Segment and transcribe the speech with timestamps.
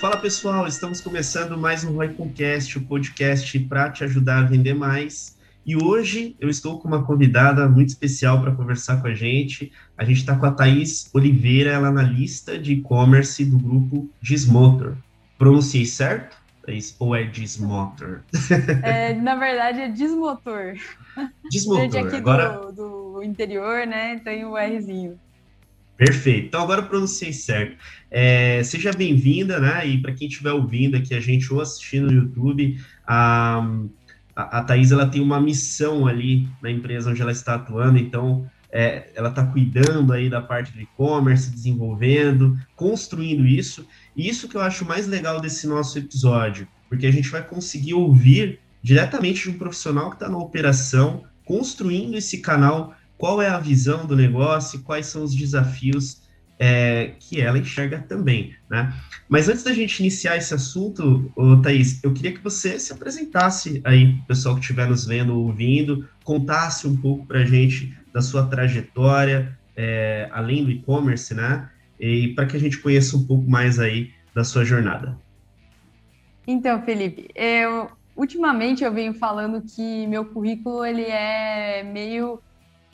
[0.00, 5.36] Fala pessoal, estamos começando mais um Royconcast, o podcast para te ajudar a vender mais.
[5.66, 9.72] E hoje eu estou com uma convidada muito especial para conversar com a gente.
[9.98, 14.94] A gente está com a Thaís Oliveira, ela é analista de e-commerce do grupo Dismotor.
[15.36, 16.36] Pronunciei certo?
[16.64, 16.94] Thaís?
[17.00, 18.20] Ou é Dismotor?
[18.84, 20.74] É, na verdade é Dismotor.
[21.50, 21.82] Dismotor.
[21.82, 22.70] Gente aqui Agora...
[22.70, 25.18] do, do interior, né, tem o Rzinho.
[25.96, 26.48] Perfeito.
[26.48, 27.76] Então agora pronunciei certo.
[28.10, 29.86] É, seja bem-vinda, né?
[29.86, 33.66] E para quem estiver ouvindo aqui a gente ou assistindo no YouTube, a,
[34.34, 38.48] a, a Thais ela tem uma missão ali na empresa onde ela está atuando, então
[38.70, 43.86] é, ela está cuidando aí da parte do e-commerce, desenvolvendo, construindo isso.
[44.14, 47.94] E isso que eu acho mais legal desse nosso episódio, porque a gente vai conseguir
[47.94, 53.58] ouvir diretamente de um profissional que está na operação, construindo esse canal qual é a
[53.58, 56.22] visão do negócio, quais são os desafios
[56.58, 58.92] é, que ela enxerga também, né?
[59.28, 63.80] Mas antes da gente iniciar esse assunto, ô, Thaís, eu queria que você se apresentasse
[63.84, 68.46] aí, pessoal que estiver nos vendo, ouvindo, contasse um pouco para a gente da sua
[68.46, 71.68] trajetória, é, além do e-commerce, né?
[72.00, 75.18] E para que a gente conheça um pouco mais aí da sua jornada.
[76.46, 82.40] Então, Felipe, eu ultimamente eu venho falando que meu currículo ele é meio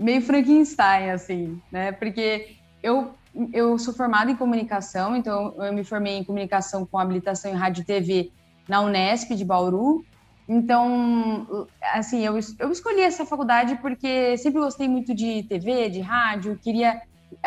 [0.02, 1.92] meio Frankenstein, assim, né?
[1.92, 3.14] Porque eu,
[3.52, 7.82] eu sou formada em comunicação, então eu me formei em comunicação com habilitação em rádio
[7.82, 8.32] e TV
[8.68, 10.04] na Unesp de Bauru.
[10.48, 16.58] Então, assim, eu, eu escolhi essa faculdade porque sempre gostei muito de TV, de rádio,
[16.60, 17.00] queria.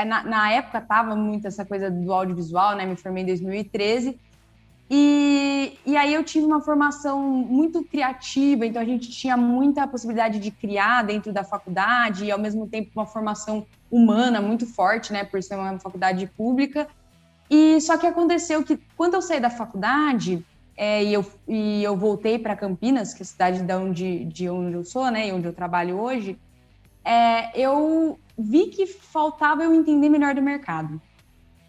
[0.08, 2.86] Na, na época tava muito essa coisa do audiovisual, né?
[2.86, 4.20] Me formei em 2013.
[4.90, 10.40] E, e aí eu tive uma formação muito criativa, então a gente tinha muita possibilidade
[10.40, 15.24] de criar dentro da faculdade e ao mesmo tempo uma formação humana muito forte, né,
[15.24, 16.88] por ser uma faculdade pública.
[17.50, 20.46] E só que aconteceu que quando eu saí da faculdade
[20.78, 24.50] é, e, eu, e eu voltei para Campinas, que é a cidade de onde, de
[24.50, 26.38] onde eu sou, né, e onde eu trabalho hoje,
[27.04, 31.02] é, eu vi que faltava eu entender melhor do mercado.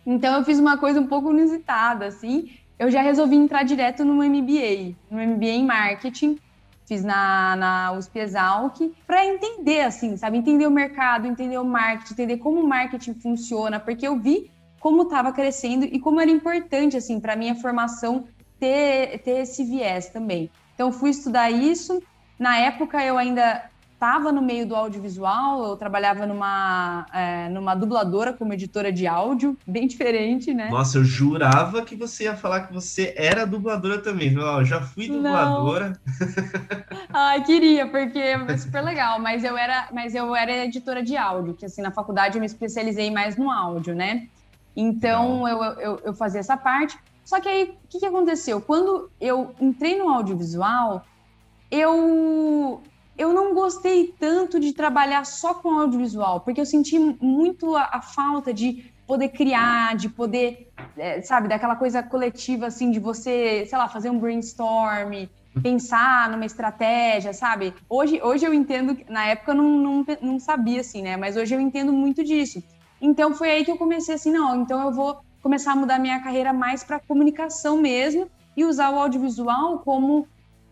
[0.05, 4.15] Então eu fiz uma coisa um pouco inusitada, assim, eu já resolvi entrar direto no
[4.15, 6.39] MBA, no MBA em marketing,
[6.87, 12.13] fiz na, na USP Exalc, para entender, assim, sabe, entender o mercado, entender o marketing,
[12.13, 16.97] entender como o marketing funciona, porque eu vi como estava crescendo e como era importante,
[16.97, 18.29] assim, para minha formação
[18.59, 20.51] ter, ter esse viés também.
[20.75, 22.01] Então, fui estudar isso.
[22.39, 28.31] Na época, eu ainda estava no meio do audiovisual, eu trabalhava numa, é, numa dubladora
[28.33, 30.69] como editora de áudio, bem diferente, né?
[30.69, 34.35] Nossa, eu jurava que você ia falar que você era dubladora também.
[34.35, 35.99] Eu já fui dubladora.
[37.13, 41.55] Ai, queria, porque é super legal, mas eu era, mas eu era editora de áudio,
[41.55, 44.29] que assim, na faculdade eu me especializei mais no áudio, né?
[44.77, 46.99] Então eu, eu, eu fazia essa parte.
[47.25, 48.61] Só que aí, o que, que aconteceu?
[48.61, 51.05] Quando eu entrei no audiovisual,
[51.71, 52.83] eu
[53.19, 58.03] eu não gostei tanto de trabalhar só com audiovisual, porque eu senti muito a, a
[58.03, 63.79] falta de poder criar, de poder, é, sabe, daquela coisa coletiva, assim, de você, sei
[63.79, 65.29] lá, fazer um brainstorm,
[65.63, 67.73] pensar numa estratégia, sabe?
[67.89, 71.17] Hoje, hoje eu entendo, na época eu não, não, não sabia, assim, né?
[71.17, 72.63] Mas hoje eu entendo muito disso.
[73.01, 76.21] Então foi aí que eu comecei assim, não, então eu vou começar a mudar minha
[76.21, 80.27] carreira mais para comunicação mesmo e usar o audiovisual como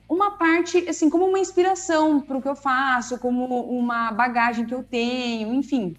[0.09, 4.75] uma parte, assim, como uma inspiração para o que eu faço, como uma bagagem que
[4.75, 5.97] eu tenho, enfim.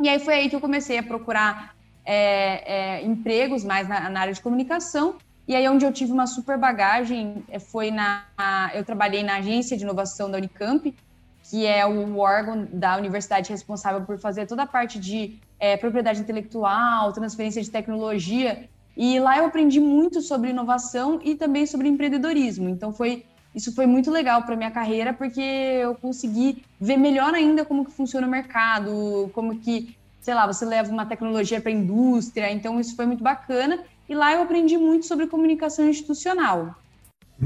[0.00, 1.74] E aí foi aí que eu comecei a procurar
[2.04, 5.16] é, é, empregos mais na, na, área de comunicação.
[5.46, 8.24] E aí onde eu tive uma super bagagem é, foi na...
[8.72, 10.94] Eu trabalhei na agência de inovação da Unicamp,
[11.42, 16.20] que é o órgão da universidade responsável por fazer toda a parte de é, propriedade
[16.20, 18.68] intelectual, transferência de tecnologia.
[18.96, 22.68] E lá eu aprendi muito sobre inovação e também sobre empreendedorismo.
[22.68, 23.24] Então foi
[23.54, 27.90] isso foi muito legal para minha carreira porque eu consegui ver melhor ainda como que
[27.90, 32.52] funciona o mercado, como que, sei lá, você leva uma tecnologia para a indústria.
[32.52, 36.76] Então isso foi muito bacana e lá eu aprendi muito sobre comunicação institucional.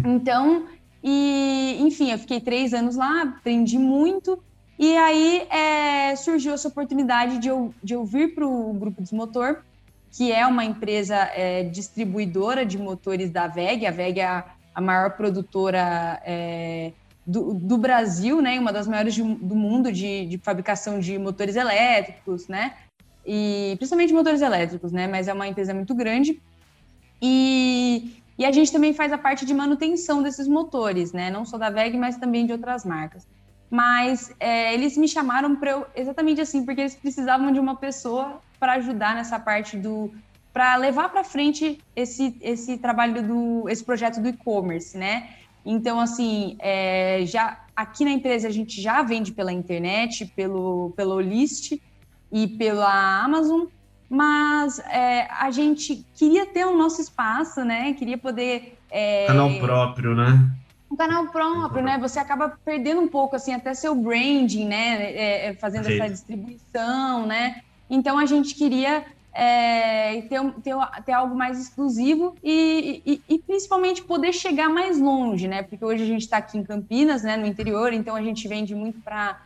[0.04, 0.66] Então,
[1.02, 4.38] e enfim, eu fiquei três anos lá, aprendi muito.
[4.78, 9.62] E aí é, surgiu essa oportunidade de eu, de eu vir para o Grupo Desmotor,
[10.10, 13.86] que é uma empresa é, distribuidora de motores da VEG.
[13.86, 14.44] A VEG é a
[14.74, 16.92] a maior produtora é,
[17.26, 18.58] do, do, Brasil, né?
[18.58, 22.74] Uma das maiores de, do mundo de, de, fabricação de motores elétricos, né?
[23.24, 25.06] E principalmente motores elétricos, né?
[25.06, 26.40] Mas é uma empresa muito grande.
[27.22, 31.30] E, e a gente também faz a parte de manutenção desses motores, né?
[31.30, 33.26] Não só da VEG, mas também de outras marcas.
[33.70, 38.40] mas é, eles me chamaram para eu exatamente assim, porque eles precisavam de uma pessoa
[38.60, 40.12] para ajudar nessa parte do
[40.54, 45.30] para levar para frente esse esse trabalho do esse projeto do e-commerce, né?
[45.66, 51.20] Então assim, é, já aqui na empresa a gente já vende pela internet, pelo pelo
[51.20, 51.72] list
[52.30, 53.66] e pela Amazon,
[54.08, 57.92] mas é, a gente queria ter o nosso espaço, né?
[57.94, 60.50] Queria poder é, canal próprio, né?
[60.90, 61.98] um canal próprio, né?
[61.98, 65.12] Você acaba perdendo um pouco, assim, até seu branding, né?
[65.12, 67.62] É, é fazendo essa distribuição, né?
[67.90, 69.04] Então a gente queria
[69.34, 75.48] é, ter, ter, ter, algo mais exclusivo e, e, e, principalmente poder chegar mais longe,
[75.48, 75.64] né?
[75.64, 77.36] Porque hoje a gente está aqui em Campinas, né?
[77.36, 79.40] No interior, então a gente vende muito para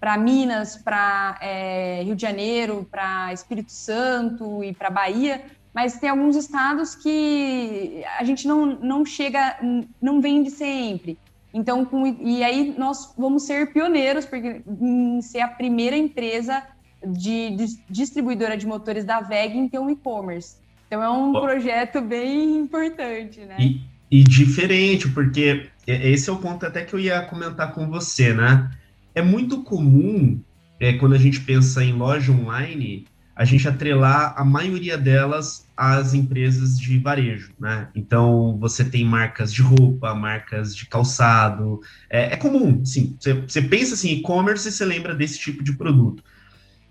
[0.00, 5.42] para Minas, para é, Rio de Janeiro, para Espírito Santo e para Bahia,
[5.72, 9.58] mas tem alguns estados que a gente não, não chega,
[10.02, 11.16] não vende sempre.
[11.54, 16.62] Então, com, e aí nós vamos ser pioneiros porque, em ser a primeira empresa
[17.06, 20.56] de, de distribuidora de motores da VEG em ter um e-commerce.
[20.86, 23.56] Então é um projeto bem importante, né?
[23.58, 23.80] E,
[24.10, 28.70] e diferente, porque esse é o ponto até que eu ia comentar com você, né?
[29.14, 30.40] É muito comum,
[30.78, 36.14] é, quando a gente pensa em loja online, a gente atrelar a maioria delas às
[36.14, 37.88] empresas de varejo, né?
[37.94, 43.16] Então, você tem marcas de roupa, marcas de calçado, é, é comum, sim.
[43.18, 46.22] Você, você pensa assim, e-commerce e você lembra desse tipo de produto.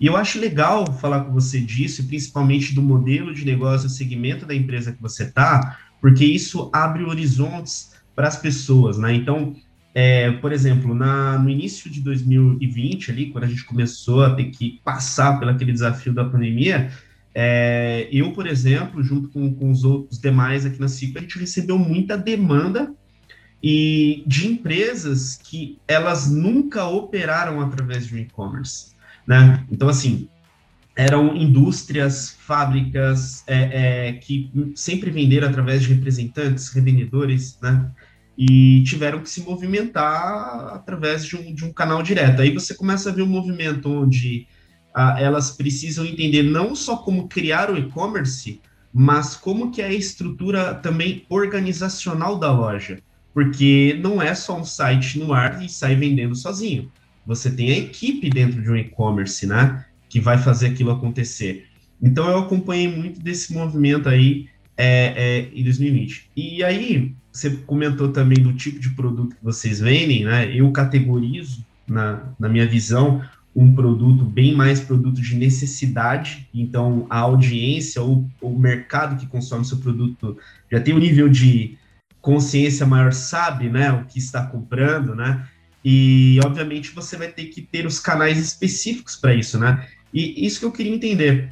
[0.04, 4.54] E eu acho legal falar com você disso, principalmente do modelo de negócio, segmento da
[4.54, 9.14] empresa que você está, porque isso abre horizontes para as pessoas, né?
[9.14, 9.56] Então,
[9.96, 14.50] é, por exemplo, na, no início de 2020, ali, quando a gente começou a ter
[14.50, 16.92] que passar pelo aquele desafio da pandemia,
[17.34, 21.40] é, eu, por exemplo, junto com, com os outros demais aqui na CICO, a gente
[21.40, 22.94] recebeu muita demanda
[23.64, 28.93] e de empresas que elas nunca operaram através de e-commerce,
[29.26, 29.66] né?
[29.72, 30.28] Então, assim,
[30.96, 37.92] eram indústrias, fábricas é, é, que sempre venderam através de representantes, revendedores, né?
[38.38, 42.42] e tiveram que se movimentar através de um, de um canal direto.
[42.42, 44.48] Aí você começa a ver um movimento onde
[44.94, 48.60] ah, elas precisam entender não só como criar o e-commerce,
[48.94, 53.00] mas como que é a estrutura também organizacional da loja,
[53.34, 56.92] porque não é só um site no ar e sai vendendo sozinho.
[57.26, 61.68] Você tem a equipe dentro de um e-commerce, né, que vai fazer aquilo acontecer.
[62.02, 64.48] Então eu acompanhei muito desse movimento aí
[64.78, 66.30] é, é, em 2020.
[66.36, 70.56] E aí você comentou também do tipo de produto que vocês vendem, né?
[70.56, 73.24] Eu categorizo, na, na minha visão,
[73.56, 76.48] um produto bem mais produto de necessidade.
[76.54, 80.38] Então, a audiência ou o mercado que consome seu produto
[80.72, 81.78] já tem um nível de
[82.22, 83.92] consciência maior, sabe, né?
[83.92, 85.48] O que está comprando, né?
[85.84, 89.88] E, obviamente, você vai ter que ter os canais específicos para isso, né?
[90.14, 91.52] E isso que eu queria entender.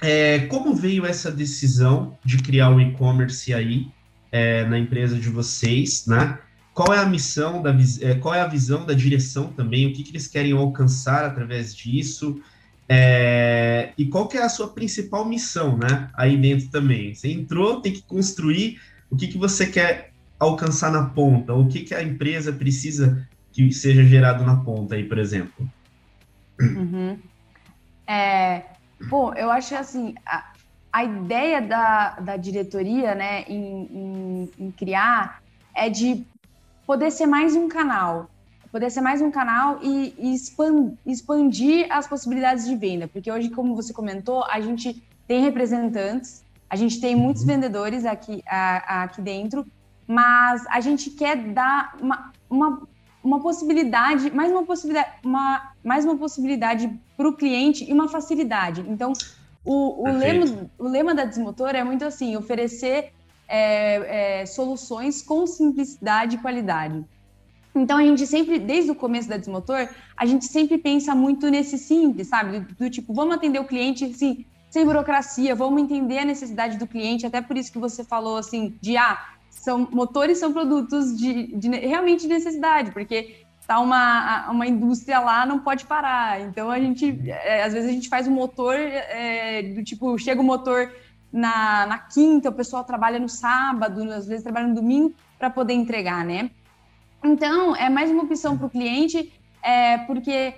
[0.00, 3.88] É, como veio essa decisão de criar o e-commerce aí?
[4.30, 6.38] é, na empresa de vocês, né?
[6.74, 10.02] Qual é a missão, da, é, qual é a visão da direção também, o que,
[10.02, 12.40] que eles querem alcançar através disso,
[12.88, 16.08] é, e qual que é a sua principal missão, né?
[16.14, 17.14] Aí dentro também.
[17.14, 18.80] Você entrou, tem que construir
[19.10, 23.72] o que, que você quer alcançar na ponta, o que, que a empresa precisa que
[23.72, 25.68] seja gerado na ponta aí, por exemplo.
[26.60, 27.18] Uhum.
[28.06, 28.62] É,
[29.08, 30.52] bom, eu acho assim, a,
[30.92, 35.42] a ideia da, da diretoria né, em, em, em, criar
[35.74, 36.24] é de
[36.86, 38.30] poder ser mais um canal,
[38.72, 40.34] poder ser mais um canal e, e
[41.06, 46.76] expandir as possibilidades de venda, porque hoje, como você comentou, a gente tem representantes, a
[46.76, 47.48] gente tem muitos uhum.
[47.48, 49.66] vendedores aqui, a, a, aqui dentro,
[50.06, 52.82] mas a gente quer dar uma, uma,
[53.22, 58.84] uma possibilidade, mais uma possibilidade, uma, mais uma possibilidade para o cliente e uma facilidade.
[58.88, 59.12] Então,
[59.64, 63.12] o, o, lema, o lema da Desmotor é muito assim: oferecer
[63.48, 67.04] é, é, soluções com simplicidade e qualidade.
[67.74, 71.78] Então a gente sempre, desde o começo da Desmotor, a gente sempre pensa muito nesse
[71.78, 72.60] simples, sabe?
[72.60, 76.86] Do, do, tipo, vamos atender o cliente assim, sem burocracia, vamos entender a necessidade do
[76.86, 79.18] cliente, até por isso que você falou assim, de ah,
[79.60, 85.44] são motores são produtos de, de realmente de necessidade, porque tá uma, uma indústria lá,
[85.44, 86.40] não pode parar.
[86.40, 90.40] Então a gente, é, às vezes a gente faz um motor é, do tipo, chega
[90.40, 90.90] o motor
[91.32, 95.74] na, na quinta, o pessoal trabalha no sábado, às vezes trabalha no domingo para poder
[95.74, 96.50] entregar, né?
[97.22, 100.54] Então é mais uma opção para o cliente, é, porque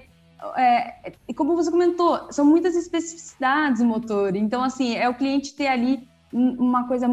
[0.56, 4.36] é, como você comentou, são muitas especificidades do motor.
[4.36, 7.08] Então, assim, é o cliente ter ali uma coisa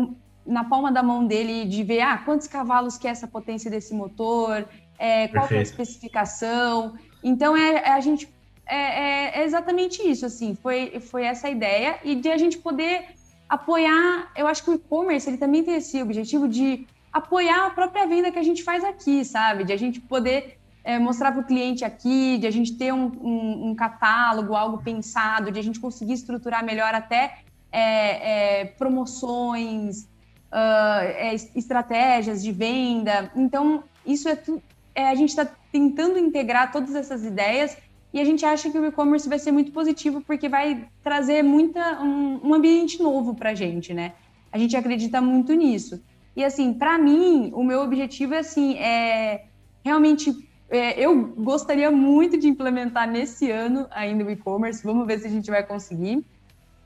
[0.48, 3.94] na palma da mão dele de ver ah, quantos cavalos que é essa potência desse
[3.94, 6.96] motor, é, qual é a especificação.
[7.24, 8.34] Então, é, é a gente
[8.66, 13.06] é, é, exatamente isso, assim, foi, foi essa ideia e de a gente poder
[13.48, 18.06] apoiar, eu acho que o e-commerce, ele também tem esse objetivo de apoiar a própria
[18.06, 19.64] venda que a gente faz aqui, sabe?
[19.64, 23.12] De a gente poder é, mostrar para o cliente aqui, de a gente ter um,
[23.22, 27.40] um, um, catálogo, algo pensado, de a gente conseguir estruturar melhor até
[27.72, 30.08] é, é, promoções,
[30.52, 33.32] uh, estratégias de venda.
[33.36, 34.62] Então, isso é tudo.
[34.96, 37.78] É, a gente está tentando integrar todas essas ideias
[38.14, 42.02] e a gente acha que o e-commerce vai ser muito positivo porque vai trazer muita,
[42.02, 44.14] um, um ambiente novo para a gente, né?
[44.52, 46.02] A gente acredita muito nisso.
[46.36, 49.46] E assim, para mim, o meu objetivo é assim, é
[49.84, 50.34] realmente
[50.70, 54.84] é, eu gostaria muito de implementar nesse ano ainda o e-commerce.
[54.84, 56.26] Vamos ver se a gente vai conseguir.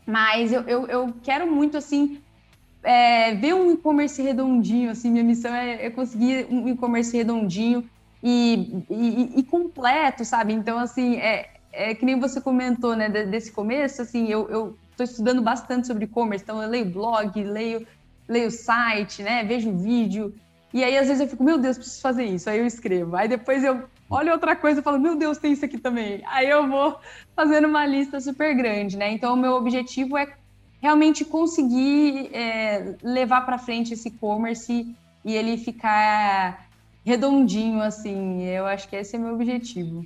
[0.05, 2.21] Mas eu, eu, eu quero muito assim
[2.83, 4.91] é, ver um e-commerce redondinho.
[4.91, 7.87] Assim, minha missão é, é conseguir um e-commerce redondinho
[8.23, 10.53] e, e, e, completo, sabe?
[10.53, 15.41] Então, assim, é, é que nem você comentou, né, desse começo, assim, eu, tô estudando
[15.41, 17.85] bastante sobre e-commerce, então eu leio blog, leio,
[18.27, 20.33] leio site, né, vejo vídeo,
[20.73, 23.27] e aí às vezes eu fico, meu Deus, preciso fazer isso, aí eu escrevo, aí
[23.27, 26.67] depois eu olho outra coisa e falo, meu Deus, tem isso aqui também, aí eu
[26.67, 26.99] vou
[27.35, 30.27] fazendo uma lista super grande, né, então o meu objetivo é
[30.81, 34.87] realmente conseguir é, levar para frente esse e-commerce
[35.23, 36.67] e ele ficar
[37.05, 38.43] redondinho, assim.
[38.43, 40.05] Eu acho que esse é meu objetivo.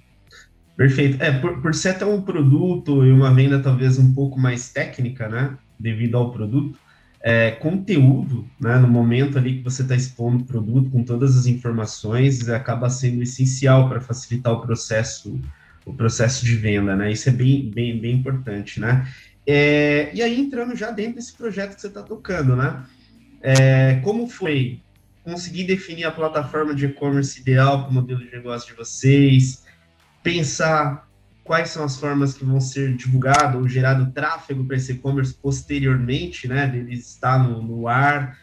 [0.76, 1.22] Perfeito.
[1.24, 5.30] É, por, por ser até um produto e uma venda talvez um pouco mais técnica,
[5.30, 5.58] né?
[5.80, 6.78] Devido ao produto,
[7.22, 8.78] é, conteúdo, né?
[8.78, 13.24] No momento ali que você está expondo o produto com todas as informações, acaba sendo
[13.24, 15.40] essencial para facilitar o processo,
[15.86, 17.12] o processo de venda, né?
[17.12, 19.08] Isso é bem, bem, bem importante, né?
[19.48, 22.84] É, e aí, entrando já dentro desse projeto que você está tocando, né?
[23.42, 24.82] É, como foi
[25.24, 29.64] conseguir definir a plataforma de e-commerce ideal para o modelo de negócio de vocês,
[30.24, 31.08] pensar
[31.44, 36.48] quais são as formas que vão ser divulgado ou gerado tráfego para esse e-commerce posteriormente,
[36.48, 38.40] né, dele estar no, no ar,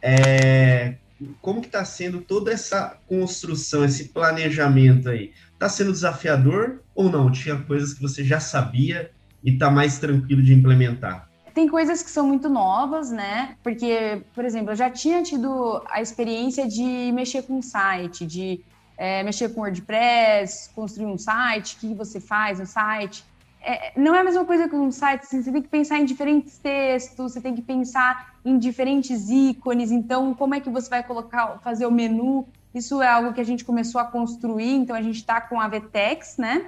[0.00, 0.96] é,
[1.40, 5.32] como que está sendo toda essa construção, esse planejamento aí?
[5.52, 7.30] Está sendo desafiador ou não?
[7.30, 9.10] Tinha coisas que você já sabia
[9.42, 11.28] e está mais tranquilo de implementar?
[11.54, 13.56] Tem coisas que são muito novas, né?
[13.62, 18.60] Porque, por exemplo, eu já tinha tido a experiência de mexer com site, de
[18.96, 23.24] é, mexer com WordPress, construir um site, o que você faz no site.
[23.60, 26.04] É, não é a mesma coisa que um site, assim, você tem que pensar em
[26.04, 31.02] diferentes textos, você tem que pensar em diferentes ícones, então como é que você vai
[31.02, 32.46] colocar, fazer o menu?
[32.72, 35.66] Isso é algo que a gente começou a construir, então a gente está com a
[35.66, 36.66] Vtex, né?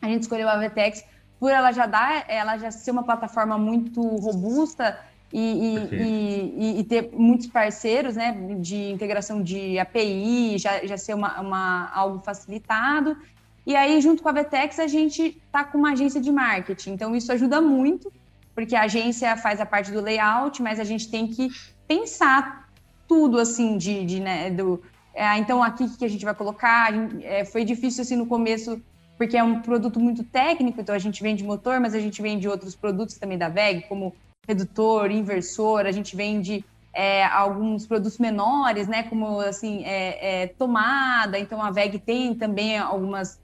[0.00, 1.04] A gente escolheu a Vtex
[1.40, 5.00] por ela já dar, ela já ser uma plataforma muito robusta
[5.32, 11.14] e, e, e, e, ter muitos parceiros, né, de integração de API, já, já ser
[11.14, 13.16] uma, uma, algo facilitado.
[13.64, 16.92] E aí, junto com a Vetex, a gente está com uma agência de marketing.
[16.92, 18.12] Então, isso ajuda muito,
[18.54, 21.48] porque a agência faz a parte do layout, mas a gente tem que
[21.86, 22.68] pensar
[23.08, 24.82] tudo, assim, de, de né, do...
[25.14, 26.92] É, então, aqui que a gente vai colocar,
[27.22, 28.80] é, foi difícil, assim, no começo,
[29.20, 32.48] porque é um produto muito técnico, então a gente vende motor, mas a gente vende
[32.48, 34.14] outros produtos também da VEG, como
[34.48, 41.38] redutor, inversor, a gente vende é, alguns produtos menores, né, como assim, é, é, tomada,
[41.38, 43.38] então a VEG tem também algumas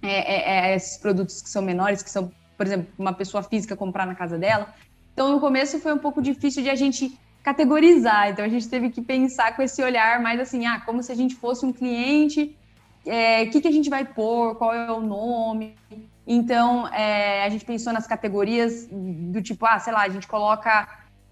[0.00, 3.76] é, é, é, esses produtos que são menores, que são, por exemplo, uma pessoa física
[3.76, 4.74] comprar na casa dela.
[5.12, 8.88] Então, no começo foi um pouco difícil de a gente categorizar, então a gente teve
[8.88, 12.56] que pensar com esse olhar mais assim, ah, como se a gente fosse um cliente
[13.06, 15.74] é, que, que a gente vai pôr, qual é o nome.
[16.26, 20.88] Então, é, a gente pensou nas categorias do tipo, ah, sei lá, a gente coloca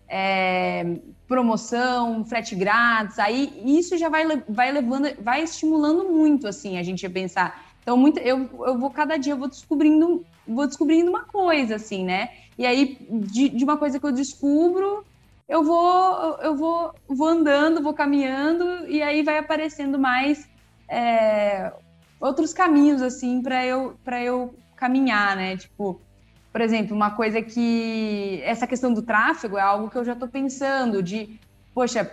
[0.08, 0.96] é,
[1.28, 7.06] promoção, frete grátis, aí isso já vai, vai levando, vai estimulando muito, assim, a gente
[7.06, 7.64] a pensar.
[7.82, 12.04] Então, muito, eu, eu vou, cada dia, eu vou descobrindo, vou descobrindo uma coisa, assim,
[12.04, 12.30] né?
[12.58, 15.04] E aí, de, de uma coisa que eu descubro,
[15.48, 20.50] eu vou, eu vou, vou andando, vou caminhando, e aí vai aparecendo mais
[20.90, 21.73] é,
[22.20, 25.56] outros caminhos assim para eu para eu caminhar, né?
[25.56, 26.00] Tipo,
[26.52, 30.28] por exemplo, uma coisa que essa questão do tráfego é algo que eu já estou
[30.28, 31.38] pensando de,
[31.73, 32.11] poxa,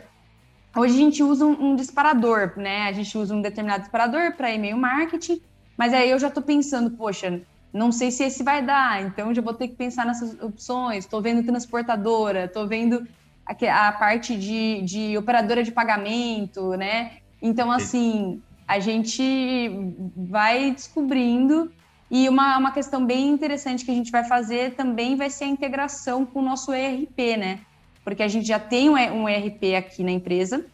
[0.76, 2.84] hoje a gente usa um, um, disparador, né?
[2.84, 5.42] A gente usa um determinado disparador para e-mail marketing,
[5.76, 7.42] mas aí eu já estou pensando, poxa,
[7.74, 11.06] não sei se esse vai dar, então já vou ter que pensar nessas opções.
[11.06, 13.08] Estou vendo transportadora, estou vendo
[13.46, 17.18] a, a parte de, de operadora de pagamento, né?
[17.42, 19.70] Então, assim, a gente
[20.16, 21.72] vai descobrindo.
[22.10, 25.48] E uma, uma questão bem interessante que a gente vai fazer também vai ser a
[25.48, 27.60] integração com o nosso ERP, né?
[28.04, 30.66] Porque a gente já tem um ERP aqui na empresa,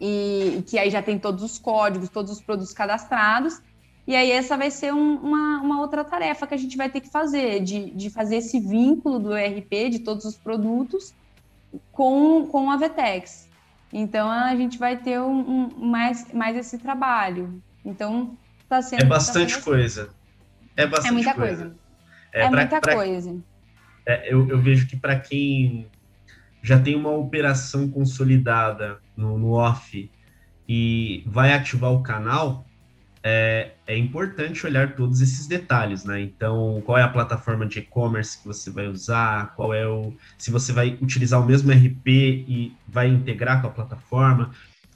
[0.00, 3.60] e que aí já tem todos os códigos, todos os produtos cadastrados.
[4.06, 7.00] E aí essa vai ser um, uma, uma outra tarefa que a gente vai ter
[7.00, 11.12] que fazer, de, de fazer esse vínculo do ERP, de todos os produtos,
[11.92, 13.45] com, com a Vetex.
[13.92, 17.62] Então a gente vai ter um, um mais, mais esse trabalho.
[17.84, 19.02] Então está sendo.
[19.02, 20.10] É bastante tá sendo coisa.
[20.76, 21.64] É bastante É muita coisa.
[21.64, 21.76] coisa.
[22.32, 23.36] É, é pra, muita pra, coisa.
[24.04, 25.88] É, eu, eu vejo que para quem
[26.62, 30.10] já tem uma operação consolidada no, no off
[30.68, 32.65] e vai ativar o canal,
[33.28, 36.20] é, é, importante olhar todos esses detalhes, né?
[36.20, 40.12] Então, qual é a plataforma de e-commerce que você vai usar, qual é o.
[40.38, 44.52] se você vai utilizar o mesmo RP e vai integrar com a plataforma,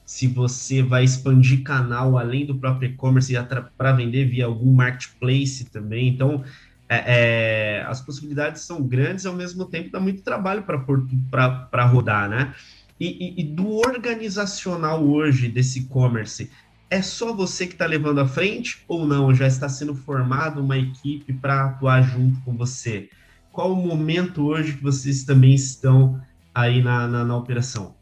[0.06, 3.34] se você vai expandir canal além do próprio e-commerce
[3.76, 6.06] para vender via algum marketplace também.
[6.06, 6.44] Então,
[6.88, 12.54] é, é, as possibilidades são grandes ao mesmo tempo dá muito trabalho para rodar, né?
[13.00, 16.50] E, e, e, do organizacional hoje desse e-commerce,
[16.90, 19.32] é só você que está levando à frente ou não?
[19.32, 23.08] Já está sendo formada uma equipe para atuar junto com você?
[23.52, 26.20] Qual o momento hoje que vocês também estão
[26.52, 27.94] aí na, na, na operação?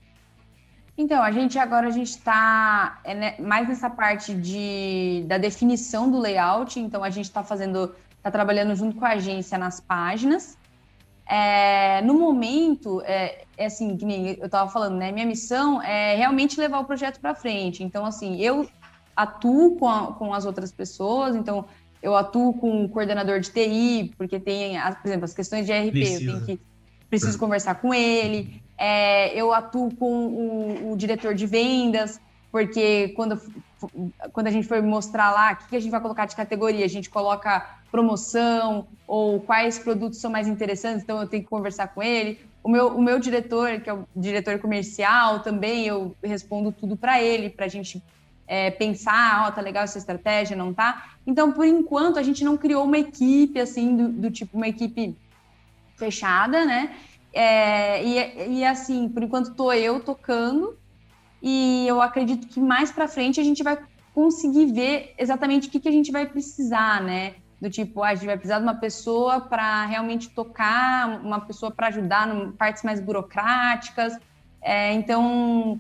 [0.97, 6.11] Então, a gente agora a gente está é, né, mais nessa parte de, da definição
[6.11, 10.59] do layout, então a gente está fazendo, está trabalhando junto com a agência nas páginas.
[11.25, 15.13] É, no momento, é, é, assim, que nem eu estava falando, né?
[15.13, 17.85] Minha missão é realmente levar o projeto para frente.
[17.85, 18.67] Então, assim, eu
[19.19, 21.65] atuo com, a, com as outras pessoas, então
[22.01, 25.91] eu atuo com o coordenador de TI, porque tem, por exemplo, as questões de RP,
[25.91, 26.31] Precisa.
[26.31, 26.65] eu tenho que
[27.11, 28.63] preciso conversar com ele.
[28.79, 32.21] É, eu atuo com o, o, diretor de vendas,
[32.53, 33.41] porque quando,
[34.33, 36.89] quando a gente for mostrar lá o que a gente vai colocar de categoria, a
[36.89, 42.01] gente coloca promoção ou quais produtos são mais interessantes, então eu tenho que conversar com
[42.01, 42.39] ele.
[42.63, 47.21] O meu, o meu diretor, que é o diretor comercial, também eu respondo tudo para
[47.21, 48.01] ele, para a gente
[48.49, 51.11] é, pensar, ó, oh, tá legal essa estratégia, não tá?
[51.27, 55.15] Então, por enquanto, a gente não criou uma equipe, assim, do, do tipo, uma equipe
[55.97, 56.97] fechada, né?
[57.33, 60.79] É, e, e, assim, por enquanto tô eu tocando,
[61.43, 63.79] e eu acredito que mais para frente a gente vai
[64.15, 67.35] conseguir ver exatamente o que, que a gente vai precisar, né?
[67.61, 71.71] Do tipo, ah, a gente vai precisar de uma pessoa para realmente tocar, uma pessoa
[71.71, 74.17] para ajudar em partes mais burocráticas.
[74.63, 75.79] É, então,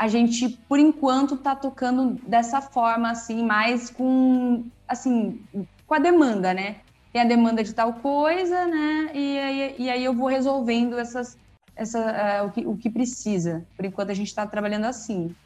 [0.00, 5.38] a gente, por enquanto, está tocando dessa forma, assim, mais com, assim,
[5.86, 6.76] com a demanda, né?
[7.12, 9.10] Tem a demanda de tal coisa, né?
[9.12, 11.36] E aí, e aí eu vou resolvendo essas,
[11.76, 13.62] essa, uh, o, que, o que precisa.
[13.76, 15.36] Por enquanto, a gente está trabalhando assim.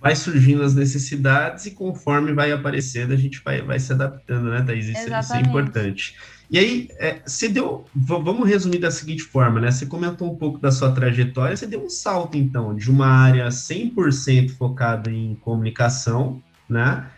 [0.00, 4.62] Vai surgindo as necessidades e conforme vai aparecendo, a gente vai, vai se adaptando, né,
[4.62, 4.88] Thaís?
[4.88, 6.16] Isso, isso é importante.
[6.52, 9.70] E aí, é, você deu, vamos resumir da seguinte forma, né?
[9.70, 13.48] Você comentou um pouco da sua trajetória, você deu um salto, então, de uma área
[13.48, 17.10] 100% focada em comunicação, né?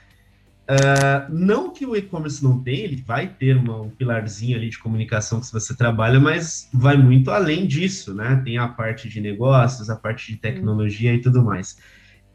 [0.71, 4.79] Uh, não que o e-commerce não tenha, ele vai ter uma, um pilarzinho ali de
[4.79, 8.41] comunicação que você trabalha, mas vai muito além disso, né?
[8.45, 11.77] Tem a parte de negócios, a parte de tecnologia e tudo mais.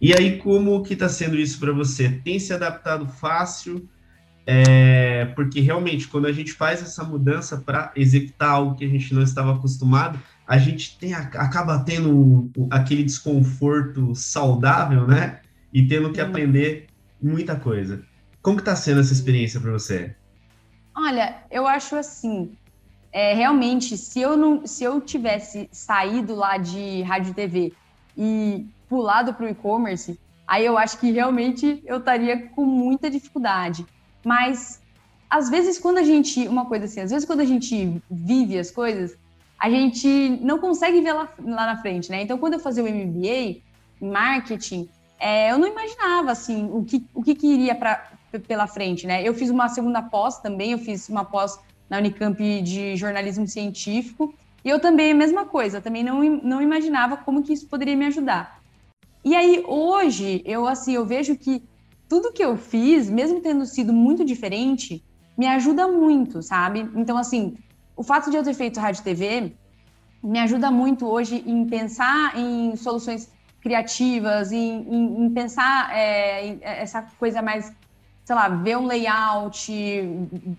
[0.02, 2.10] E aí, como que está sendo isso para você?
[2.10, 3.88] Tem se adaptado fácil?
[4.52, 9.14] É, porque realmente, quando a gente faz essa mudança para executar algo que a gente
[9.14, 15.42] não estava acostumado, a gente tem, acaba tendo aquele desconforto saudável, né?
[15.72, 16.88] E tendo que aprender
[17.22, 18.02] muita coisa.
[18.42, 20.16] Como que está sendo essa experiência para você?
[20.98, 22.52] Olha, eu acho assim,
[23.12, 27.74] é, realmente, se eu não, se eu tivesse saído lá de rádio e TV
[28.18, 33.86] e pulado para o e-commerce, aí eu acho que realmente eu estaria com muita dificuldade.
[34.24, 34.82] Mas
[35.30, 38.72] às vezes quando a gente, uma coisa assim, às vezes quando a gente vive as
[38.72, 39.16] coisas,
[39.60, 40.08] a gente
[40.42, 42.22] não consegue ver lá, lá na frente, né?
[42.22, 43.62] Então quando eu fazia o MBA
[44.02, 48.12] em marketing, é, eu não imaginava assim o que, o que, que iria pra,
[48.48, 49.22] pela frente, né?
[49.22, 54.34] Eu fiz uma segunda pós também, eu fiz uma pós na Unicamp de jornalismo científico,
[54.64, 58.06] e eu também a mesma coisa, também não, não imaginava como que isso poderia me
[58.06, 58.60] ajudar.
[59.24, 61.64] E aí hoje eu assim, eu vejo que
[62.10, 65.04] tudo que eu fiz, mesmo tendo sido muito diferente,
[65.38, 66.90] me ajuda muito, sabe?
[66.96, 67.56] Então, assim,
[67.96, 69.54] o fato de eu ter feito rádio e TV
[70.22, 76.60] me ajuda muito hoje em pensar em soluções criativas, em, em, em pensar é, em
[76.62, 77.72] essa coisa mais,
[78.26, 79.72] sei lá, ver um layout,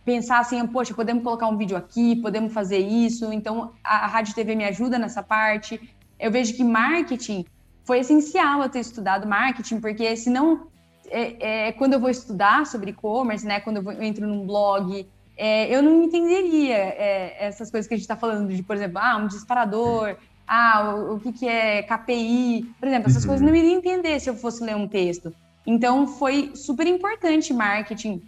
[0.05, 3.33] pensar assim, poxa, podemos colocar um vídeo aqui, podemos fazer isso.
[3.33, 5.81] Então, a, a rádio TV me ajuda nessa parte.
[6.19, 7.45] Eu vejo que marketing
[7.85, 10.70] foi essencial eu ter estudado marketing, porque senão
[11.11, 14.47] é, é, quando eu vou estudar sobre e-commerce, né, quando eu, vou, eu, entro num
[14.47, 18.77] blog, é, eu não entenderia é, essas coisas que a gente está falando, de, por
[18.77, 23.29] exemplo, ah, um disparador, ah, o, o que, que é KPI, por exemplo, essas uhum.
[23.29, 25.35] coisas não iria entender se eu fosse ler um texto.
[25.67, 28.23] Então, foi super importante marketing,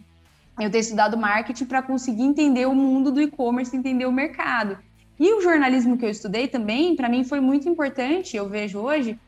[0.61, 4.79] eu ter estudado marketing para conseguir entender o mundo do e-commerce, entender o mercado.
[5.19, 9.19] E o jornalismo que eu estudei também, para mim, foi muito importante, eu vejo hoje,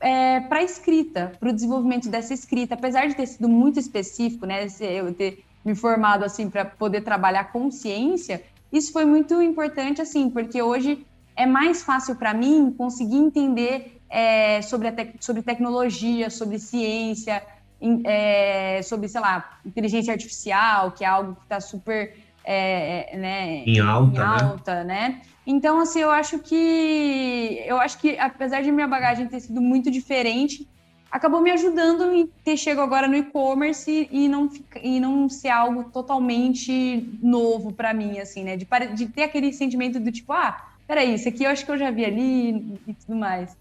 [0.00, 2.74] é, para a escrita, para o desenvolvimento dessa escrita.
[2.74, 7.52] Apesar de ter sido muito específico, né, eu ter me formado assim para poder trabalhar
[7.52, 13.16] com ciência, isso foi muito importante, assim, porque hoje é mais fácil para mim conseguir
[13.16, 17.42] entender é, sobre, te sobre tecnologia, sobre ciência,
[17.80, 22.14] em, é, sobre, sei lá, inteligência artificial, que é algo que está super
[22.46, 24.84] é, é, né, em alta, em alta né?
[24.84, 25.20] né?
[25.46, 29.90] Então, assim, eu acho que eu acho que apesar de minha bagagem ter sido muito
[29.90, 30.66] diferente,
[31.10, 34.50] acabou me ajudando em ter chego agora no e-commerce e não
[34.82, 38.56] e não ser algo totalmente novo para mim, assim, né?
[38.56, 40.56] De, de ter aquele sentimento do tipo, ah,
[40.86, 43.56] peraí, isso aqui eu acho que eu já vi ali e tudo mais.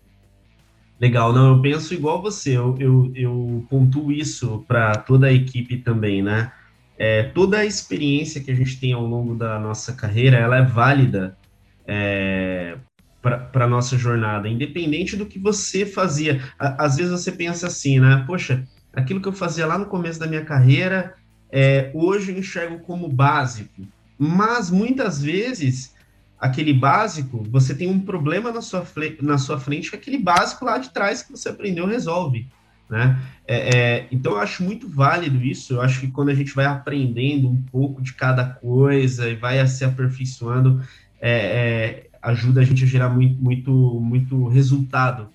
[1.00, 5.78] Legal, não, eu penso igual você, eu, eu, eu pontuo isso para toda a equipe
[5.78, 6.52] também, né?
[6.98, 10.62] É, toda a experiência que a gente tem ao longo da nossa carreira, ela é
[10.62, 11.38] válida
[11.86, 12.78] é,
[13.22, 16.42] para a nossa jornada, independente do que você fazia.
[16.58, 18.24] Às vezes você pensa assim, né?
[18.26, 21.16] Poxa, aquilo que eu fazia lá no começo da minha carreira,
[21.52, 23.82] é, hoje eu enxergo como básico.
[24.18, 25.94] Mas muitas vezes
[26.40, 28.86] aquele básico, você tem um problema na sua,
[29.22, 32.48] na sua frente que aquele básico lá de trás que você aprendeu resolve.
[32.89, 33.19] Né?
[33.48, 35.74] É, é, então eu acho muito válido isso.
[35.74, 39.65] Eu acho que quando a gente vai aprendendo um pouco de cada coisa e vai
[39.67, 40.84] se aperfeiçoando,
[41.19, 43.71] é, é ajuda a gente a gerar muito, muito,
[44.02, 45.30] muito resultado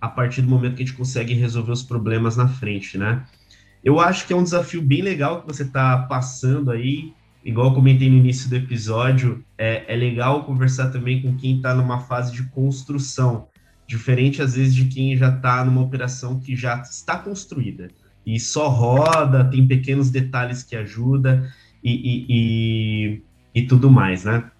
[0.00, 3.24] a partir do momento que a gente consegue resolver os problemas na frente, né?
[3.82, 7.12] Eu acho que é um desafio bem legal que você está passando aí
[7.44, 12.00] igual comentei no início do episódio, é, é legal conversar também com quem está numa
[12.00, 13.48] fase de construção,
[13.86, 17.88] diferente às vezes de quem já está numa operação que já está construída
[18.26, 23.22] e só roda, tem pequenos detalhes que ajuda e, e, e,
[23.54, 24.50] e tudo mais, né?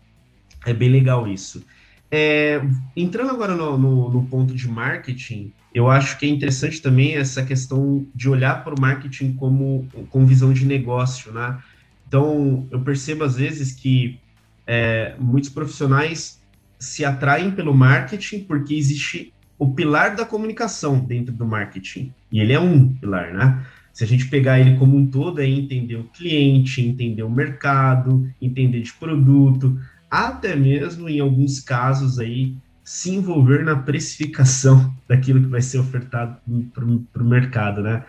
[0.67, 1.65] É bem legal isso.
[2.11, 2.63] É,
[2.95, 7.43] entrando agora no, no, no, ponto de marketing, eu acho que é interessante também essa
[7.43, 11.59] questão de olhar para o marketing como com visão de negócio, né?
[12.07, 14.21] Então, eu percebo às vezes que
[14.67, 16.41] é, muitos profissionais
[16.85, 22.12] se atraem pelo marketing porque existe o pilar da comunicação dentro do marketing.
[22.31, 23.64] E ele é um pilar, né?
[23.92, 28.29] Se a gente pegar ele como um todo, é entender o cliente, entender o mercado,
[28.42, 29.79] entender de produto,
[30.11, 36.38] até mesmo em alguns casos aí se envolver na precificação daquilo que vai ser ofertado
[36.73, 38.05] para o mercado, né?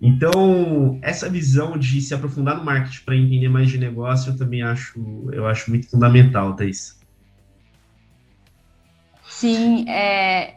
[0.00, 4.62] Então, essa visão de se aprofundar no marketing para entender mais de negócio, eu também
[4.62, 6.99] acho, eu acho muito fundamental, Thaís.
[9.40, 10.54] Sim, é...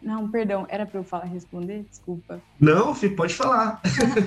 [0.00, 1.84] Não, perdão, era para eu falar, responder?
[1.88, 2.40] Desculpa.
[2.58, 3.80] Não, Fih, pode falar.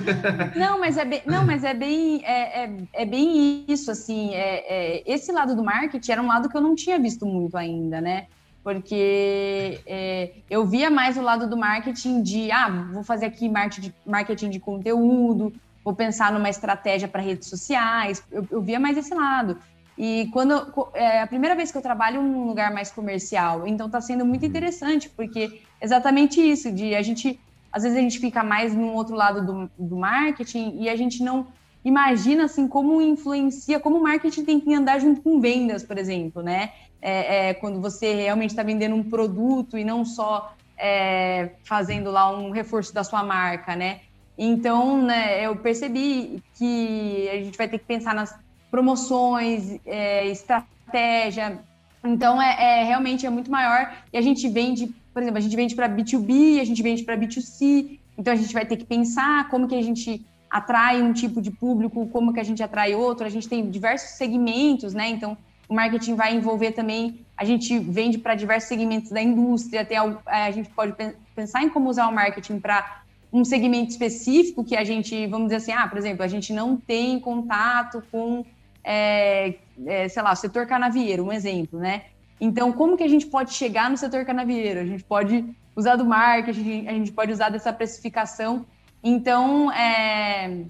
[0.56, 4.64] não, mas é bem, não, mas é bem, é, é, é bem isso, assim, é,
[4.68, 8.00] é, esse lado do marketing era um lado que eu não tinha visto muito ainda,
[8.00, 8.26] né?
[8.66, 13.90] porque é, eu via mais o lado do marketing de, ah, vou fazer aqui marketing
[13.90, 15.52] de, marketing de conteúdo,
[15.84, 19.56] vou pensar numa estratégia para redes sociais, eu, eu, via mais esse lado.
[19.98, 20.52] E quando
[20.94, 24.44] é a primeira vez que eu trabalho num lugar mais comercial, então está sendo muito
[24.44, 27.40] interessante, porque exatamente isso, de a gente,
[27.72, 31.22] às vezes a gente fica mais num outro lado do, do marketing e a gente
[31.22, 31.46] não
[31.84, 36.42] imagina assim como influencia, como o marketing tem que andar junto com vendas, por exemplo,
[36.42, 36.72] né?
[37.00, 42.30] é, é, quando você realmente está vendendo um produto e não só é, fazendo lá
[42.30, 44.00] um reforço da sua marca, né?
[44.38, 48.36] Então, né, eu percebi que a gente vai ter que pensar nas
[48.70, 51.58] promoções, é, estratégia.
[52.04, 53.92] Então, é, é, realmente é muito maior.
[54.12, 57.16] E a gente vende, por exemplo, a gente vende para B2B, a gente vende para
[57.16, 57.98] B2C.
[58.18, 61.50] Então, a gente vai ter que pensar como que a gente atrai um tipo de
[61.50, 63.26] público, como que a gente atrai outro.
[63.26, 65.08] A gente tem diversos segmentos, né?
[65.08, 65.36] Então,
[65.68, 70.46] o marketing vai envolver também, a gente vende para diversos segmentos da indústria, tem, é,
[70.46, 70.94] a gente pode
[71.34, 73.02] pensar em como usar o marketing para
[73.32, 76.76] um segmento específico que a gente, vamos dizer assim, ah, por exemplo, a gente não
[76.76, 78.44] tem contato com,
[78.86, 82.04] é, é, sei lá, setor canavieiro, um exemplo, né?
[82.40, 84.78] Então, como que a gente pode chegar no setor canavieiro?
[84.78, 85.44] A gente pode
[85.74, 88.64] usar do marketing, a gente pode usar dessa precificação.
[89.02, 90.62] Então, é,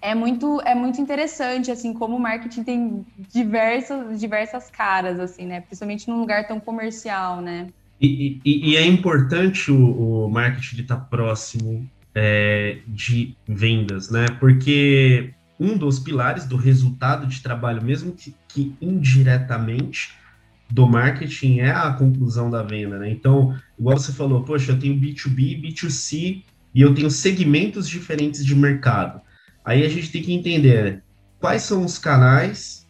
[0.00, 5.60] é muito, é muito interessante, assim, como o marketing tem diversas, diversas caras, assim, né?
[5.60, 7.68] Principalmente num lugar tão comercial, né?
[8.00, 14.26] E, e, e é importante o, o marketing estar próximo é, de vendas, né?
[14.40, 20.12] Porque um dos pilares do resultado de trabalho, mesmo que, que indiretamente,
[20.70, 23.10] do marketing é a conclusão da venda, né?
[23.10, 26.42] Então, igual você falou, poxa, eu tenho B2B, B2C
[26.74, 29.20] e eu tenho segmentos diferentes de mercado.
[29.64, 31.02] Aí a gente tem que entender
[31.38, 32.86] quais são os canais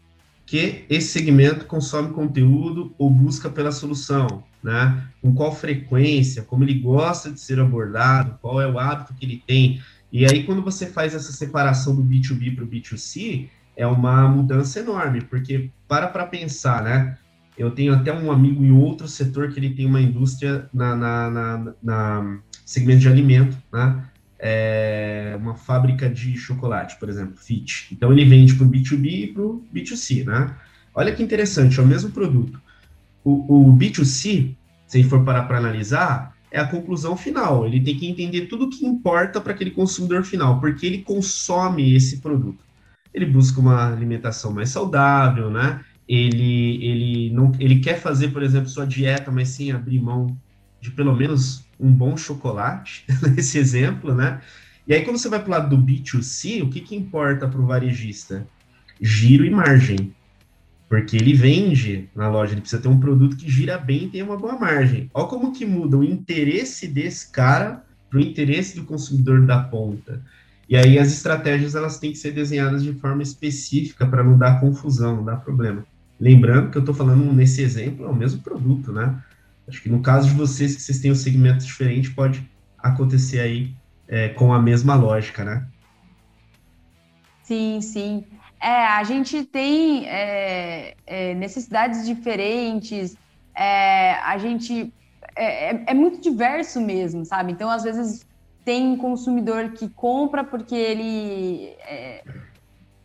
[0.46, 5.04] que esse segmento consome conteúdo ou busca pela solução, né?
[5.20, 9.42] Com qual frequência, como ele gosta de ser abordado, qual é o hábito que ele
[9.46, 9.82] tem.
[10.14, 14.78] E aí, quando você faz essa separação do B2B para o B2C, é uma mudança
[14.78, 17.18] enorme, porque para para pensar, né?
[17.58, 21.30] Eu tenho até um amigo em outro setor que ele tem uma indústria na, na,
[21.30, 24.04] na, na segmento de alimento, né?
[24.38, 27.88] É uma fábrica de chocolate, por exemplo, Fit.
[27.90, 30.54] Então ele vende para o B2B e para o B2C, né?
[30.94, 32.62] Olha que interessante, é o mesmo produto.
[33.24, 34.54] O, o B2C,
[34.86, 37.66] se ele for parar para analisar, é a conclusão final.
[37.66, 41.94] Ele tem que entender tudo o que importa para aquele consumidor final, porque ele consome
[41.94, 42.64] esse produto.
[43.12, 45.80] Ele busca uma alimentação mais saudável, né?
[46.08, 50.36] ele, ele, não, ele quer fazer, por exemplo, sua dieta, mas sem abrir mão
[50.80, 54.40] de pelo menos um bom chocolate, nesse exemplo, né?
[54.86, 57.60] E aí, quando você vai para o lado do B2C, o que, que importa para
[57.60, 58.46] o varejista?
[59.00, 60.14] Giro e margem.
[60.94, 64.22] Porque ele vende na loja, ele precisa ter um produto que gira bem e tem
[64.22, 65.10] uma boa margem.
[65.12, 70.22] Olha como que muda o interesse desse cara para o interesse do consumidor da ponta.
[70.68, 74.60] E aí as estratégias elas têm que ser desenhadas de forma específica para não dar
[74.60, 75.84] confusão, não dar problema.
[76.20, 79.20] Lembrando que eu estou falando nesse exemplo, é o mesmo produto, né?
[79.66, 83.74] Acho que no caso de vocês, que vocês têm um segmento diferente, pode acontecer aí
[84.06, 85.66] é, com a mesma lógica, né?
[87.42, 88.24] Sim, sim.
[88.64, 93.14] É, a gente tem é, é, necessidades diferentes,
[93.54, 94.90] é, a gente
[95.36, 97.52] é, é, é, muito diverso mesmo, sabe?
[97.52, 98.26] Então, às vezes,
[98.64, 101.76] tem um consumidor que compra porque ele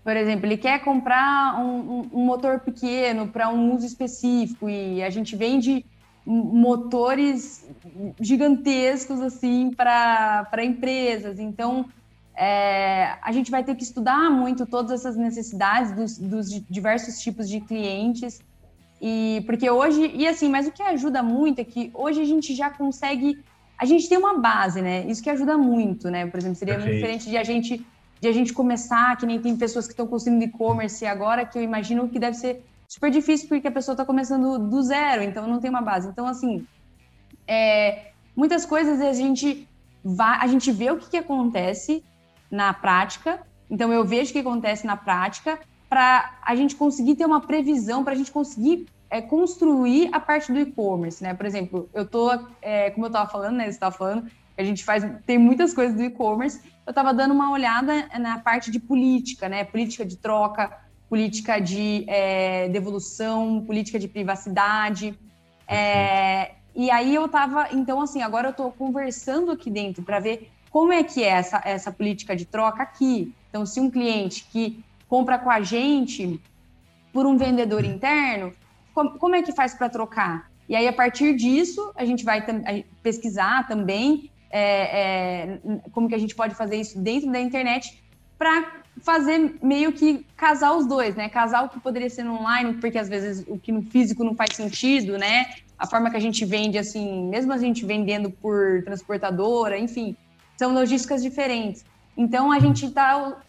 [0.01, 5.09] por exemplo, ele quer comprar um, um motor pequeno para um uso específico e a
[5.09, 5.85] gente vende
[6.25, 7.69] motores
[8.19, 11.37] gigantescos assim para empresas.
[11.37, 11.85] Então,
[12.41, 17.49] é, a gente vai ter que estudar muito todas essas necessidades dos, dos, diversos tipos
[17.49, 18.39] de clientes.
[19.01, 22.55] E porque hoje, e assim, mas o que ajuda muito é que hoje a gente
[22.55, 23.43] já consegue,
[23.77, 25.05] a gente tem uma base, né?
[25.05, 26.27] Isso que ajuda muito, né?
[26.27, 26.93] Por exemplo, seria Perfeito.
[26.93, 27.85] muito diferente de a gente
[28.21, 31.63] de a gente começar, que nem tem pessoas que estão construindo e-commerce agora, que eu
[31.63, 35.61] imagino que deve ser super difícil porque a pessoa está começando do zero, então não
[35.61, 36.09] tem uma base.
[36.09, 36.65] Então, assim,
[37.47, 39.65] é, muitas coisas a gente
[40.03, 42.03] vai, a gente vê o que, que acontece
[42.49, 45.59] na prática, então eu vejo o que acontece na prática
[45.89, 50.51] para a gente conseguir ter uma previsão, para a gente conseguir é, construir a parte
[50.51, 51.33] do e-commerce, né?
[51.33, 52.31] Por exemplo, eu tô,
[52.61, 53.63] é, como eu estava falando, né?
[53.65, 56.61] Você estava falando, a gente faz, tem muitas coisas do e-commerce.
[56.85, 59.63] Eu estava dando uma olhada na parte de política, né?
[59.63, 60.77] Política de troca,
[61.09, 65.17] política de é, devolução, política de privacidade.
[65.67, 70.51] É, e aí eu estava, então assim, agora eu estou conversando aqui dentro para ver
[70.69, 73.33] como é que é essa, essa política de troca aqui.
[73.49, 76.39] Então, se um cliente que compra com a gente
[77.11, 78.53] por um vendedor interno,
[78.93, 80.49] como, como é que faz para trocar?
[80.67, 82.45] E aí, a partir disso, a gente vai
[83.01, 85.59] pesquisar também é, é,
[85.91, 88.03] como que a gente pode fazer isso dentro da internet
[88.37, 91.27] para fazer meio que casar os dois, né?
[91.29, 94.35] Casar o que poderia ser no online, porque às vezes o que no físico não
[94.35, 95.47] faz sentido, né?
[95.77, 100.15] A forma que a gente vende, assim, mesmo a gente vendendo por transportadora, enfim,
[100.59, 101.85] são logísticas diferentes.
[102.17, 103.41] Então a gente está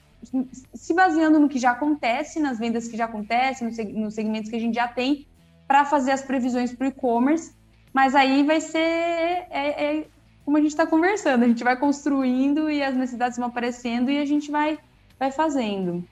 [0.72, 4.60] se baseando no que já acontece, nas vendas que já acontecem, nos segmentos que a
[4.60, 5.26] gente já tem,
[5.66, 7.52] para fazer as previsões para o e-commerce.
[7.92, 10.06] Mas aí vai ser é, é,
[10.44, 14.18] como a gente está conversando, a gente vai construindo e as necessidades vão aparecendo e
[14.18, 14.78] a gente vai,
[15.18, 16.06] vai fazendo.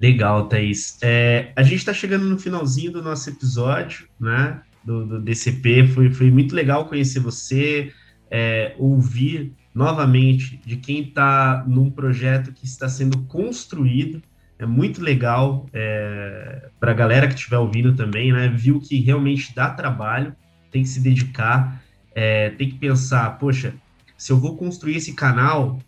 [0.00, 0.98] Legal, Thaís.
[1.02, 4.62] É, a gente está chegando no finalzinho do nosso episódio, né?
[4.84, 5.88] Do, do DCP.
[5.88, 7.92] Foi, foi muito legal conhecer você,
[8.30, 14.22] é, ouvir novamente de quem está num projeto que está sendo construído.
[14.58, 18.48] É muito legal é, para a galera que estiver ouvindo também, né?
[18.48, 20.34] Viu que realmente dá trabalho,
[20.70, 21.82] tem que se dedicar
[22.14, 23.74] é, tem que pensar, poxa,
[24.16, 25.78] se eu vou construir esse canal,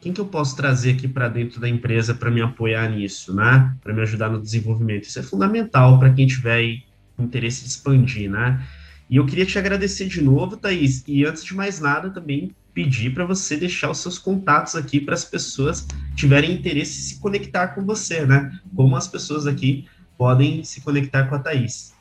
[0.00, 3.74] quem que eu posso trazer aqui para dentro da empresa para me apoiar nisso, né?
[3.82, 5.04] Para me ajudar no desenvolvimento.
[5.04, 6.82] Isso é fundamental para quem tiver
[7.18, 8.66] interesse de expandir, né?
[9.08, 13.14] E eu queria te agradecer de novo, Thaís, e antes de mais nada também pedir
[13.14, 17.68] para você deixar os seus contatos aqui para as pessoas tiverem interesse em se conectar
[17.68, 18.50] com você, né?
[18.74, 21.94] Como as pessoas aqui podem se conectar com a Thaís.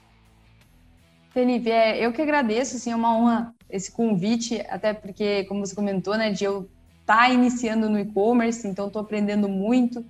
[1.31, 5.75] Felipe, é, eu que agradeço, assim, é uma honra esse convite, até porque, como você
[5.75, 6.69] comentou, né, de eu
[7.01, 10.03] estar tá iniciando no e-commerce, então estou aprendendo muito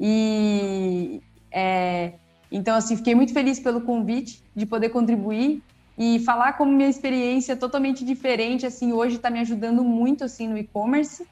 [0.00, 1.20] e
[1.50, 2.14] é,
[2.50, 5.62] Então, assim, fiquei muito feliz pelo convite de poder contribuir
[5.96, 10.48] e falar como minha experiência é totalmente diferente, assim, hoje está me ajudando muito, assim,
[10.48, 11.26] no e-commerce.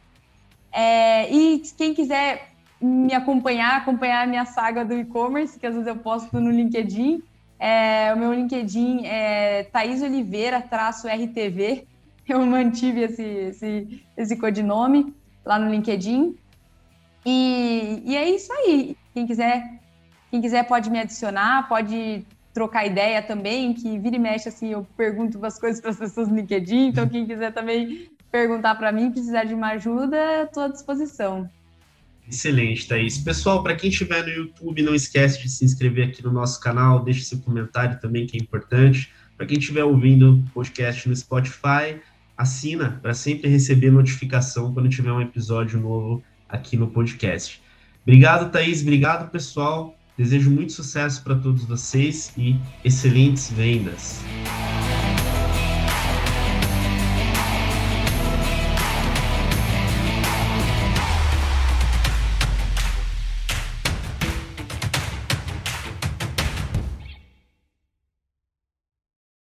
[0.73, 5.87] É, e quem quiser me acompanhar, acompanhar a minha saga do e-commerce, que às vezes
[5.87, 7.23] eu posto no LinkedIn,
[7.59, 11.87] é, o meu LinkedIn é Thaís Oliveira, traço RTV,
[12.29, 16.37] eu mantive esse, esse, esse codinome lá no LinkedIn.
[17.27, 18.97] E, e é isso aí.
[19.13, 19.81] Quem quiser,
[20.31, 24.87] quem quiser pode me adicionar, pode trocar ideia também, que vira e mexe assim, eu
[24.97, 29.11] pergunto umas coisas para as pessoas no LinkedIn, então quem quiser também perguntar para mim,
[29.11, 31.49] precisar de uma ajuda, estou à disposição.
[32.29, 33.19] Excelente, Thaís.
[33.19, 37.03] Pessoal, para quem estiver no YouTube, não esquece de se inscrever aqui no nosso canal,
[37.03, 39.13] deixe seu comentário também, que é importante.
[39.37, 42.01] Para quem estiver ouvindo o podcast no Spotify,
[42.37, 47.61] assina para sempre receber notificação quando tiver um episódio novo aqui no podcast.
[48.03, 48.81] Obrigado, Thaís.
[48.81, 49.97] Obrigado, pessoal.
[50.21, 52.55] Desejo muito sucesso para todos vocês e
[52.85, 54.21] excelentes vendas.